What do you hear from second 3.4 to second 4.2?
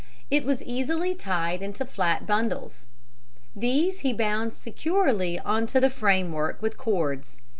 These he